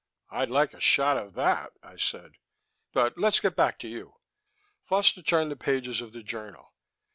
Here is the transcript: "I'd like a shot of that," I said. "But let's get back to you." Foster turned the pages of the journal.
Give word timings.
"I'd 0.31 0.49
like 0.49 0.73
a 0.73 0.79
shot 0.79 1.17
of 1.17 1.35
that," 1.35 1.73
I 1.83 1.95
said. 1.95 2.31
"But 2.91 3.19
let's 3.19 3.39
get 3.39 3.55
back 3.55 3.77
to 3.81 3.87
you." 3.87 4.15
Foster 4.83 5.21
turned 5.21 5.51
the 5.51 5.55
pages 5.55 6.01
of 6.01 6.11
the 6.11 6.23
journal. 6.23 6.73